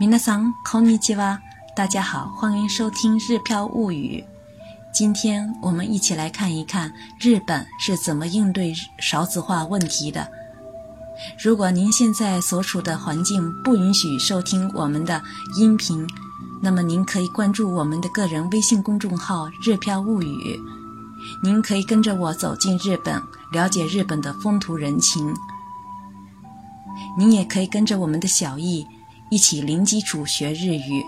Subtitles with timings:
[0.00, 1.38] 皆さんこんにちは，
[1.74, 4.22] 大家好，欢迎收听《日飘物语》。
[4.92, 10.28] 今天我们一起来看一看日本是怎么应对少子化问题的。
[11.42, 15.22] 如果您现在所处的环境不允许收听我们的
[15.58, 16.06] 音频，
[16.62, 20.60] 那么您可以关注我们的个人微信公众号“日飘物语”，
[21.42, 25.34] 您可以跟着我走进日本，了解日本的风土人情。
[27.18, 28.86] 您也可以跟着我们的小易
[29.31, 31.01] 一起零基础学日语。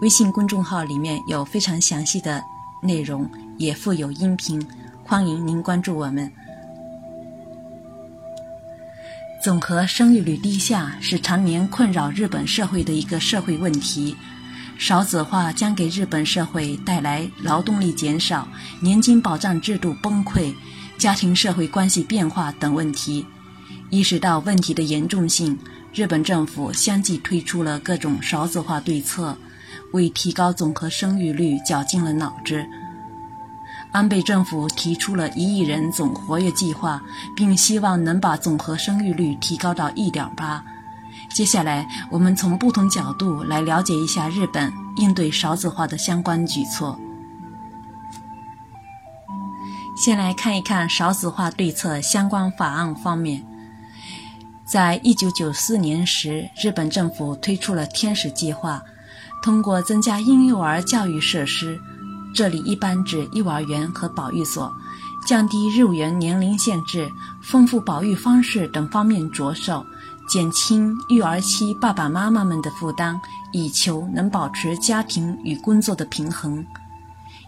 [0.00, 2.42] 微信公众号里面有非常详细的
[2.82, 4.60] 内容，也附有音频，
[5.04, 6.28] 欢迎您关注我们。
[9.40, 14.16] 总和生育率低下是常年困扰日本社会的一个社会问题。
[14.76, 18.48] 少子化将给日本社会带来劳动力减少、
[18.80, 20.52] 年金保障制度崩溃、
[20.98, 23.24] 家庭社会关系变化等问题。
[23.90, 25.56] 意识到问题的严重性，
[25.94, 29.38] 日本政府相继推出了各种少子化对策，
[29.92, 32.66] 为提高总和生育率绞尽了脑汁。
[33.92, 37.00] 安倍政府提出了一亿人总活跃计划，
[37.36, 40.64] 并希望能把总和生育率提高到一点八。
[41.32, 46.98] 接下来，我们从不同角度来了解一下日本应对少子化的相关举措。
[49.96, 53.46] 先来看一看少子化对策相关法案方面。
[54.66, 58.82] 在一九九四年时，日本政府推出了“天使计划”，
[59.44, 61.78] 通过增加婴幼儿教育设施。
[62.34, 64.72] 这里一般指幼儿园和保育所，
[65.28, 67.08] 降低入园年龄限制，
[67.42, 69.84] 丰富保育方式等方面着手，
[70.28, 73.20] 减轻育儿期爸爸妈妈们的负担，
[73.52, 76.64] 以求能保持家庭与工作的平衡。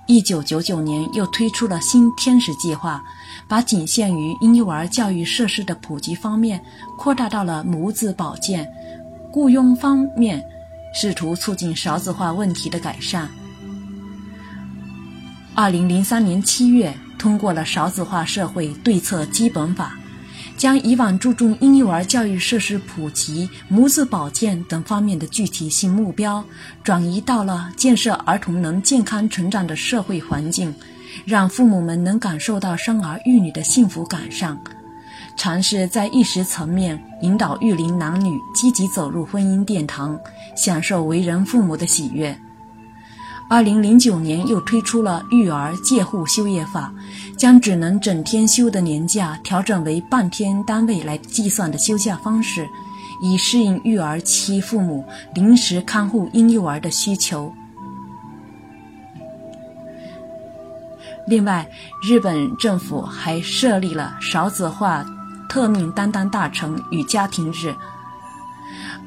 [0.06, 3.02] 一九九九年又推出了新天使计划，
[3.48, 6.62] 把仅限于婴幼儿教育设施的普及方面
[6.96, 8.68] 扩大到了母子保健、
[9.32, 10.44] 雇佣方面，
[10.94, 13.28] 试图促进少子化问题的改善。
[15.56, 19.98] 二零零三年七月，通过了《少子化社会对策基本法》，
[20.56, 26.42] 将以往注重婴幼儿教育设施普及、母子保健等方面的具体性目标，
[26.82, 30.74] 转移到了建设儿童能健康成长的社会环境，
[31.24, 34.58] 让父母们能感受到生儿育女的幸福感上，
[35.36, 40.18] 尝试在意识层面引导育龄男女积极走入婚姻殿堂，
[40.56, 42.36] 享受为人父母的喜悦。
[43.48, 46.92] 二零零九年又推出了育儿介护休业法，
[47.36, 52.66] 将只能整天休的年假调整为半天单位来计算的休假方式，
[53.22, 55.04] 以适应育儿期父母
[55.34, 57.52] 临时看护婴幼儿的需求。
[61.26, 61.68] 另外，
[62.02, 65.04] 日本政府还设立了少子化
[65.48, 67.74] 特命担当大臣与家庭日。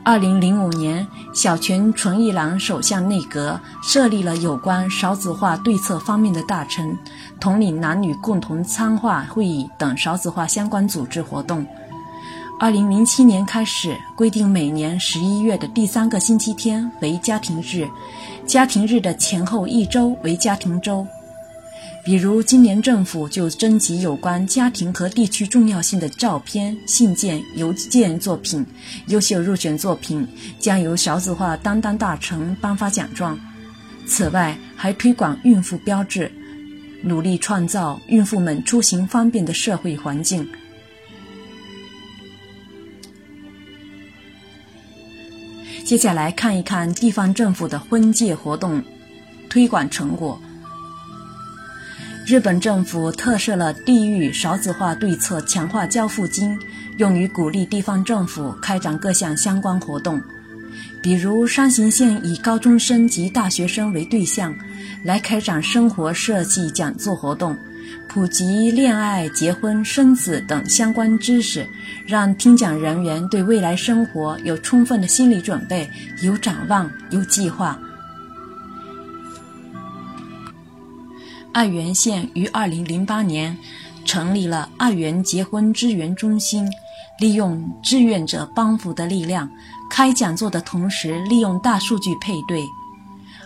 [0.03, 6.97] 二零零五年，小泉纯一郎首相内阁设立了有关少子化对策方面的大臣，
[7.39, 11.65] 统领男女共同参化会议等少子化相关组织活动。
[12.59, 17.87] 二零零七年开始规定，每年十一月的第三个星期天为家庭日，
[18.47, 21.05] 家庭日的前后一周为家庭周。
[22.09, 28.65] 比如，今年政府就征集有关家庭和地区重要性的照片、信件、邮件作品，
[29.09, 30.27] 优秀入选作品
[30.57, 33.39] 将由少子化担当大臣颁发奖状。
[34.07, 36.31] 此外，还推广孕妇标志，
[37.03, 40.49] 努力创造孕妇们出行方便的社会环境。
[45.85, 48.83] 接下来看一看地方政府的婚介活动
[49.47, 50.41] 推广成果。
[52.29, 56.55] 日本政府特设了地域少子化对策强化交付金，
[56.97, 60.21] 用于鼓励地方政府开展各项相关活动。
[61.01, 64.55] 比如，山形县以高中生及大学生为对象，
[65.03, 67.57] 来开展生活设计讲座活动，
[68.07, 71.65] 普及恋爱、结婚、生子等相关知识，
[72.05, 75.89] 让听讲人员对未来生活有充分的心理准备，
[76.21, 77.75] 有展望，有计划。
[81.51, 83.57] 爱媛县于二零零八年
[84.05, 86.69] 成立了爱媛结婚支援中心，
[87.19, 89.49] 利用志愿者帮扶的力量，
[89.89, 92.61] 开讲座的同时利用大数据配对。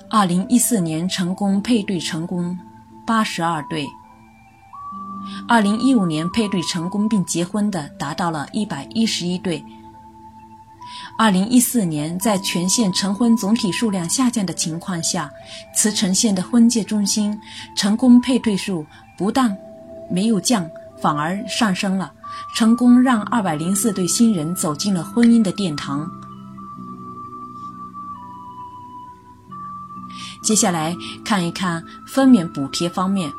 [0.09, 2.57] 二零一四年成功配对成功
[3.05, 3.87] 八十二对，
[5.47, 9.63] 二零一五年配对成功并结婚的达到了一百一十一对。
[11.15, 15.29] 二零一四年，在全县成婚总体数量下降的情况下，
[15.75, 17.39] 慈城县的婚介中心
[17.77, 18.85] 成功配对数
[19.17, 19.55] 不但
[20.09, 20.67] 没有降，
[20.99, 22.11] 反而上升了，
[22.55, 26.09] 成功让二百零四对新人走进了婚姻的殿堂。
[30.43, 30.93] 接下来
[31.23, 33.31] 看一看分娩补贴方面。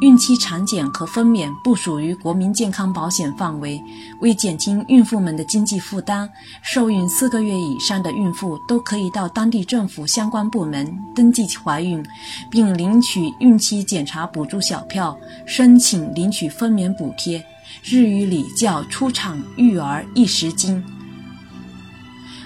[0.00, 3.82] 孕期产检和分娩不属于国民健康保险范围。
[4.20, 6.28] 为减轻孕妇们的经济负担，
[6.62, 12.04] 受孕四个月以上的孕妇都可以到当地政府相关部门登记怀孕，
[12.50, 15.16] 并领取孕期检查补助小票，
[15.46, 17.42] 申请领取分娩补贴，
[17.82, 20.84] 日语里叫出厂育儿一时金。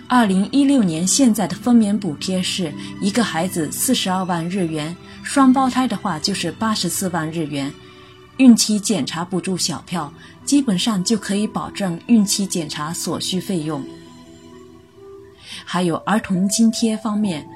[0.08, 4.96] 二零一六年现在的分娩补贴是一个孩子四十二万日元。
[5.22, 7.70] 双胞胎的话就是八十四万日元，
[8.38, 10.10] 孕期检查补助小票
[10.46, 13.84] 基本上就可以保证孕期检查所需费用。
[15.66, 17.46] 还有儿童津贴方面，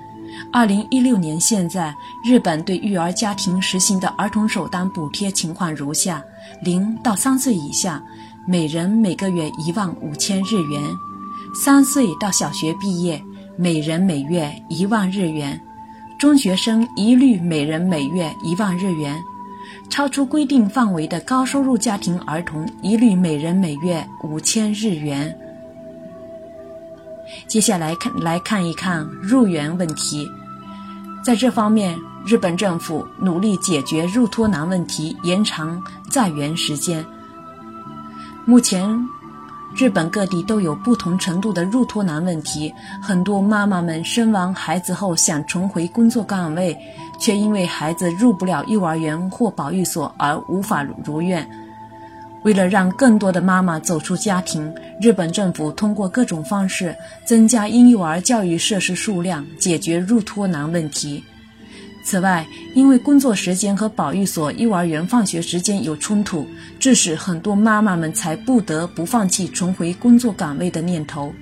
[0.53, 6.23] 二零一六年现在日本对育儿家庭实行的儿童首单补贴情况如下：
[6.63, 8.05] 零到三岁以下，
[8.47, 10.83] 每人每个月一万五千日元；
[11.55, 13.23] 三岁到小学毕业，
[13.59, 15.61] 每人每月一万日元。
[16.19, 19.21] 中学生一律每人每月一万日元，
[19.91, 25.37] 超出规定范围的高收入家庭儿童一律每人每月五千日元。
[27.47, 30.27] 接下来看来看一看入园问题，
[31.23, 37.05] 在这方面，日本政府努力解决入托难问题，延长在园时间。
[38.47, 39.07] 目前。
[39.75, 46.77] 日本各地都有不同程度的入托难问题，很多妈妈们生完孩子后想重回工作岗位，
[47.19, 51.49] 却因为孩子入不了幼儿园或保育所而无法如愿。
[52.43, 61.25] 为了让更多的妈妈走出家庭，日本政府通过各种方式增加婴幼儿教育设施数量，解决入托难问题。
[62.05, 66.47] 此外，因为工作时间和保育所、幼儿园放学时间有冲突，
[66.79, 71.33] 致使很多妈妈们才不得不放弃重回工作岗位的念头。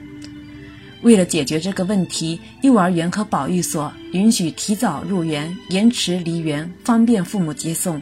[1.02, 8.00] 为了解决这个问题，幼儿园和保育所允许提早入园、延迟离园，方便父母接送。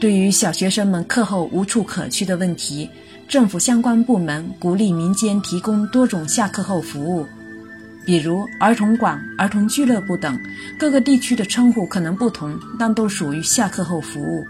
[0.00, 2.90] 对于小学生们课后无处可去的问题，
[3.28, 7.24] 政府相关部门鼓励民间提供多种下课后服务。
[8.04, 10.40] 比如儿童馆、儿童俱乐部等，
[10.78, 14.46] 各个地区的称呼可能不同，但都属于下课后服务。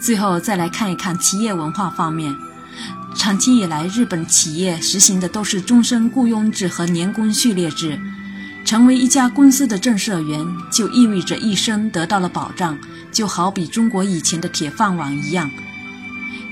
[0.00, 2.34] 最后再来看一看企业文化方面，
[3.16, 7.98] 长期以来，日本企业实行的都是终身雇佣制和年功序列制。
[8.64, 12.78] 成为一家公司的正社员，就意味着一生得到了保障，
[13.10, 15.50] 就好比中国以前的铁饭碗一样。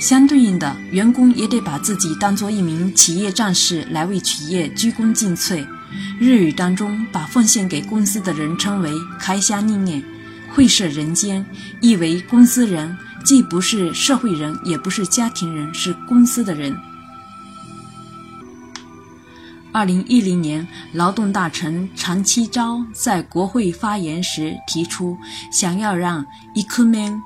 [0.01, 5.65] 相对应的，员工也得把自己当做一名企业战士来为企业鞠躬尽瘁。
[6.19, 10.03] 日语当中把奉献给公司的人称为“开虾宁念”，
[10.55, 11.45] 会社人间，
[11.83, 16.75] 意为公司人，既不是社会人，也不是家庭人，是公司的人。
[19.71, 25.17] 二零一零年，劳动大臣长期昭在国会发言时提出，
[25.53, 26.25] 想要让
[26.55, 27.21] “ikumen”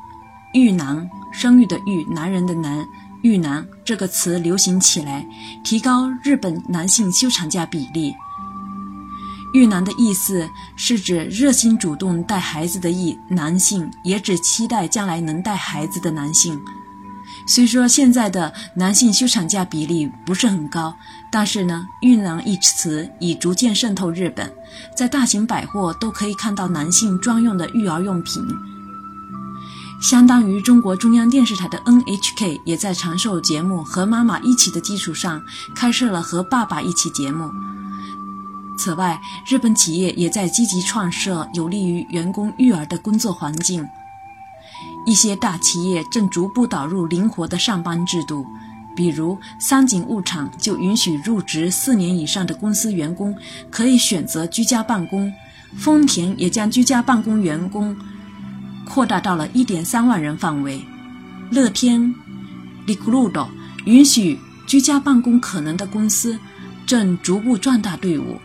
[0.54, 1.06] 育男。
[1.36, 2.86] 生育的育，男人的男，
[3.22, 5.26] 育男这个词流行起来，
[5.64, 8.14] 提高日本男性休产假比例。
[9.52, 16.56] 育男的意思是指热心主动带孩子的意男性，也指期待将来能带孩子的男性。
[17.48, 20.94] 虽说现在的男性休产假比例不是很高，
[21.32, 24.52] 但是呢，育男一词已逐渐渗透日本，
[24.96, 28.40] 在大型百货都可以看到男性专用的育儿用品。
[30.04, 35.42] 相当于中国中央电视台的 NHK 也在长寿节目和妈妈一起的基础上
[35.74, 37.50] 开设了和爸爸一起节目。
[38.78, 39.18] 此外，
[39.48, 43.88] 日本企业也在积极创设有利于员工育儿的工作环境。
[45.06, 48.44] 一些大企业正逐步导入灵活的上班制度，
[48.94, 53.34] 比如三井物产就允许入职四年以上的公司员工
[53.70, 55.32] 可以选择居家办公，
[55.78, 57.96] 丰田也将居家办公员工。
[58.84, 60.84] 扩大到了1.3万人范围，
[61.50, 62.14] 乐天、
[62.86, 63.48] Likudo
[63.86, 66.38] 允许居家办公可能的公司
[66.86, 68.38] 正逐步壮大队伍。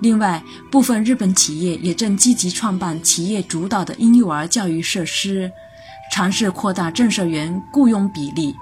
[0.00, 5.52] 另外，部分日本企业也正积极创办企业主导的婴幼儿教育设施，
[6.12, 8.54] 尝试扩大正社员雇佣比例。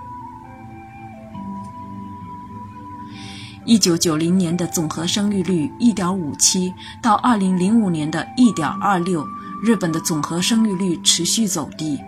[3.68, 6.72] 一九九零年的总和生育率一点五七，
[7.02, 9.22] 到二零零五年的一点二六，
[9.62, 12.00] 日本的总和生育率持续走低。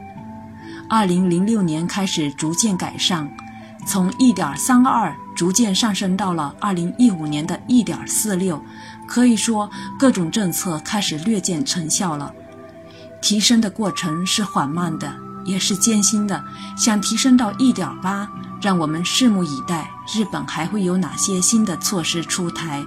[0.88, 3.30] 二零零六年开始逐渐改善，
[3.86, 8.64] 从一点三二逐渐上升到了二零一五年的一点四六，
[9.06, 12.32] 可以说各种政策开始略见成效了。
[13.20, 15.12] 提升的过程是缓慢的，
[15.44, 16.44] 也是艰辛的，
[16.76, 18.28] 想提升到一点八，
[18.60, 19.90] 让我们拭目以待。
[20.14, 22.84] 日本还会有哪些新的措施出台？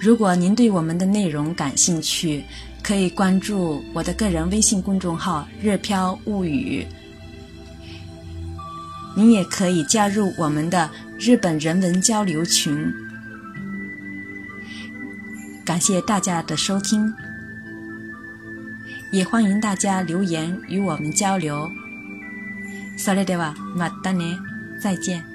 [0.00, 2.44] 如果您对我们的内容感兴趣，
[2.82, 6.86] 可以关注我的个人微信公众号“日飘物语”。
[9.16, 12.92] 您也可以加入我们的日本人文交流群。
[15.64, 17.10] 感谢大家的收听，
[19.13, 21.71] 也欢迎大家留言与我们交流。
[22.97, 24.37] それではまたね，
[24.81, 25.32] 再见。